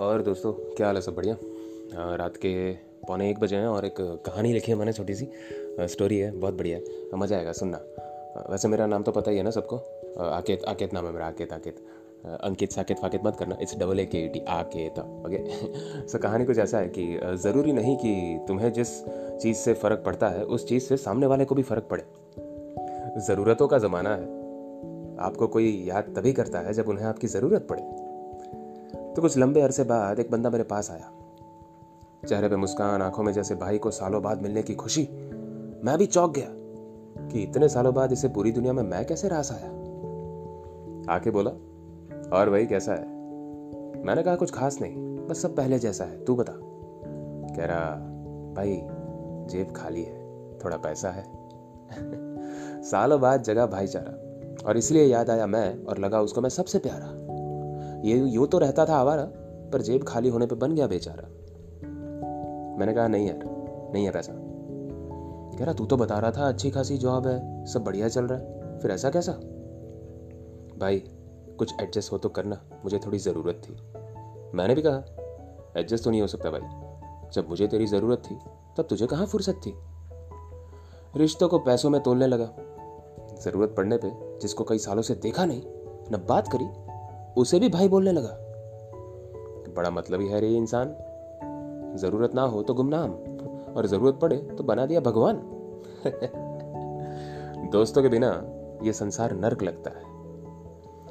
और 0.00 0.22
दोस्तों, 0.22 0.52
क्या 0.52 0.86
हाल 0.86 0.96
है 0.96 1.02
सब 1.02 1.14
बढ़िया? 1.14 1.36
रात 2.16 2.36
के 2.36 2.72
पौने 3.08 3.30
एक 3.30 3.38
बजे 3.38 3.56
हैं 3.56 3.66
और 3.66 3.84
एक 3.84 3.94
कहानी 4.00 4.52
लिखी 4.52 4.72
है 4.72 4.78
मैंने, 4.78 4.92
छोटी 4.92 5.14
सी। 5.14 5.28
स्टोरी 5.80 6.18
है, 6.18 6.30
बहुत 6.30 6.54
बढ़िया 6.54 6.78
है। 6.78 6.84
मज़ा 7.14 7.36
आएगा, 7.36 7.52
सुनना। 7.52 7.80
वैसे 8.50 8.68
मेरा 8.68 8.86
नाम 8.86 9.02
तो 9.02 9.12
पता 9.12 9.30
ही 9.30 9.36
है 9.36 9.42
ना 9.42 9.50
सबको। 9.50 9.76
आकेत 10.20 10.64
आकेत 10.64 10.94
नाम 10.94 11.06
है 11.06 11.12
मेरा, 11.12 11.26
आकेत 11.26 11.52
आकेत। 11.52 11.76
अंकित, 12.26 12.72
साकेत, 12.72 12.98
फाकेत 12.98 13.20
मत 13.24 13.36
करना, 13.36 13.56
इट्स 13.62 13.76
डबल 13.76 14.00
ए 14.00 14.04
के 14.04 14.28
टी 14.28 14.40
आकेत 14.40 14.98
ओके 14.98 15.50
सो 16.08 16.18
कहानी 16.22 16.44
कुछ 16.44 16.58
ऐसा 16.58 16.78
है 16.78 16.88
कि 16.88 17.20
ज़रूरी 17.24 17.72
नहीं 17.72 17.96
कि 17.96 18.44
तुम्हें 18.48 18.72
जिस 18.72 19.04
चीज़ 19.42 19.56
से 19.56 19.74
फ़र्क 19.74 20.02
पड़ता 20.06 20.28
है, 20.28 20.44
उस 20.44 20.68
चीज़ 20.68 20.82
से 20.82 20.96
सामने 20.96 21.26
वाले 21.26 21.44
को 21.44 21.54
भी 21.54 21.62
फ़र्क 21.62 21.88
पड़े। 21.90 22.04
ज़रूरतों 23.20 23.68
का 23.68 23.78
ज़माना 23.78 24.10
है। 24.10 24.22
आपको 25.18 25.46
कोई 25.46 25.84
याद 25.88 26.04
तभी 26.16 26.32
करता 26.32 26.58
है 26.58 26.72
जब 26.72 26.88
उन्हें 26.88 27.04
आपकी 27.04 27.26
ज़रूरत 27.26 27.66
पड़े। 27.70 28.05
तो 29.16 29.22
कुछ 29.22 29.38
लंबे 29.38 29.60
अरसे 29.60 29.84
बाद 29.84 30.18
एक 30.18 30.30
बंदा 30.30 30.50
मेरे 30.50 30.64
पास 30.64 30.90
आया। 30.90 31.12
चेहरे 32.28 32.48
पे 32.48 32.56
मुस्कान, 32.56 33.02
आँखों 33.02 33.22
में 33.22 33.32
जैसे 33.32 33.54
भाई 33.54 33.78
को 33.78 33.90
सालों 33.90 34.22
बाद 34.22 34.42
मिलने 34.42 34.62
की 34.62 34.74
खुशी। 34.74 35.08
मैं 35.84 35.98
भी 35.98 36.06
चौंक 36.06 36.34
गया 36.34 36.46
कि 37.28 37.42
इतने 37.42 37.68
सालों 37.68 37.94
बाद 37.94 38.12
इसे 38.12 38.28
पूरी 38.28 38.52
दुनिया 38.52 38.72
में 38.72 38.82
मैं 38.82 39.06
कैसे 39.06 39.28
रास 39.28 39.52
आया? 39.52 39.68
आके 41.14 41.30
बोला, 41.30 41.50
और 42.36 42.50
भाई 42.50 42.66
कैसा 42.66 42.92
है? 42.92 43.08
मैंने 44.04 44.22
कहा, 44.22 44.36
कुछ 44.36 44.50
खास 44.50 44.80
नहीं, 44.80 45.26
बस 45.26 45.42
सब 45.42 45.56
पहले 45.56 45.78
जैसा 45.78 46.04
है, 46.04 46.24
तू 46.24 46.36
बता। 46.36 46.52
कह 47.56 47.64
रहा, 47.64 47.90
भाई, 48.56 48.80
जेब 49.46 49.72
खाली 49.76 50.02
है, 50.02 50.58
थोड़ा 50.58 50.76
पैसा 50.76 51.10
है। 51.10 51.24
सालों 52.82 53.20
बाद 53.20 53.42
जगह 53.42 53.66
भाईचारा, 53.66 54.12
और 54.68 54.76
इसलिए 54.76 55.04
याद 55.04 55.30
आया 55.30 55.46
मैं, 55.46 55.84
और 55.84 55.98
लगा 55.98 56.20
उसको 56.20 56.40
मैं 56.40 56.50
सबसे 56.50 56.78
प्यारा। 56.78 57.25
ये 58.04 58.18
यूँ 58.18 58.46
तो 58.46 58.58
रहता 58.58 58.86
था 58.86 58.96
आवारा, 58.96 59.24
पर 59.72 59.82
जेब 59.82 60.04
खाली 60.08 60.28
होने 60.28 60.46
पे 60.46 60.54
बन 60.54 60.74
गया 60.74 60.86
बेचारा। 60.86 61.28
मैंने 62.78 62.94
कहा, 62.94 63.08
नहीं 63.08 63.26
यार, 63.26 63.40
नहीं 63.94 64.04
है 64.04 64.12
पैसा। 64.12 64.32
कह 65.58 65.64
रहा, 65.64 65.74
तू 65.74 65.86
तो 65.86 65.96
बता 65.96 66.18
रहा 66.18 66.30
था, 66.30 66.48
अच्छी 66.48 66.70
खासी 66.70 66.98
जॉब 66.98 67.26
है, 67.26 67.66
सब 67.66 67.84
बढ़िया 67.84 68.08
चल 68.08 68.24
रहा 68.24 68.38
है, 68.38 68.78
फिर 68.78 68.90
ऐसा 68.90 69.10
कैसा? 69.10 69.32
भाई, 70.78 70.98
कुछ 71.58 71.74
एडजस्ट 71.82 72.12
हो 72.12 72.18
तो 72.18 72.28
करना, 72.28 72.60
मुझे 72.84 72.98
थोड़ी 72.98 73.18
ज़रूरत 73.18 73.62
थी। 73.68 73.72
मैंने 74.54 74.74
भी 74.74 74.82
कहा 74.86 75.04
एडजस्ट 75.76 76.04
तो 76.04 76.10
नहीं 76.10 76.20
हो 76.20 76.26
सकता 76.26 76.50
भाई। 76.50 76.60
जब 77.32 77.48
मुझे 77.48 77.66
तेरी 77.66 77.86
ज़रूरत 77.86 78.22
थी, 78.30 78.34
तब 78.78 78.82
तुझे 78.82 79.06
कहाँ 79.06 79.26
फुर्सत 79.26 79.60
थी? 79.66 79.74
रिश्तों 81.16 81.48
को 81.48 81.58
पैसों 81.58 81.90
में 81.90 82.02
तोलने 82.02 82.26
लगा। 82.26 82.48
ज़रूरत 83.42 83.74
पड़ने 83.76 83.96
पे, 83.96 84.38
जिसको 84.38 84.64
कई 84.64 84.78
सालों 84.78 85.02
से 85.02 85.14
देखा 85.14 85.44
नहीं, 85.44 85.62
न 86.12 86.24
बात 86.28 86.52
करी 86.52 86.85
उसे 87.36 87.60
भी 87.60 87.68
भाई 87.68 87.88
बोलने 87.88 88.12
लगा 88.12 88.38
बड़ा 89.76 89.90
मतलब 89.90 90.20
ही 90.20 90.28
है 90.28 90.40
रे 90.40 90.54
इंसान। 90.54 90.96
ज़रूरत 91.96 92.34
ना 92.34 92.42
हो 92.42 92.62
तो 92.62 92.74
गुमनाम, 92.74 93.10
और 93.74 93.86
ज़रूरत 93.86 94.14
पड़े 94.14 94.36
तो 94.36 94.64
बना 94.64 94.86
दिया 94.86 95.00
भगवान। 95.00 95.42
दोस्तों 97.72 98.02
के 98.02 98.08
बिना 98.08 98.44
ये 98.82 98.92
संसार 98.92 99.32
नर्क 99.32 99.62
लगता 99.62 99.90
है। 99.90 100.04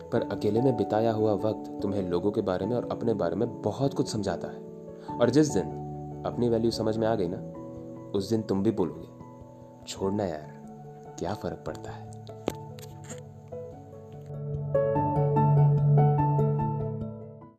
पर 0.09 0.29
अकेले 0.31 0.61
में 0.61 0.77
बिताया 0.77 1.11
हुआ 1.11 1.33
वक्त 1.33 1.81
तुम्हें 1.81 2.09
लोगों 2.09 2.31
के 2.31 2.41
बारे 2.41 2.65
में 2.65 2.75
और 2.75 2.89
अपने 2.91 3.13
बारे 3.13 3.35
में 3.35 3.61
बहुत 3.61 3.93
कुछ 3.93 4.07
समझाता 4.07 4.47
है। 4.47 4.59
और 5.21 5.29
जिस 5.29 5.49
दिन 5.49 5.65
अपनी 6.25 6.49
वैल्यू 6.49 6.71
समझ 6.71 6.97
में 6.97 7.07
आ 7.07 7.15
गई 7.15 7.27
ना, 7.27 7.37
उस 8.17 8.29
दिन 8.29 8.41
तुम 8.41 8.63
भी 8.63 8.71
बोलोगे, 8.71 9.07
छोड़ना 9.87 10.25
यार, 10.25 10.65
क्या 11.19 11.33
फ़र्क 11.33 11.63
पड़ता 11.67 11.91
है? 11.91 12.25